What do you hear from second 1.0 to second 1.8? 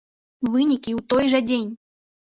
той жа дзень!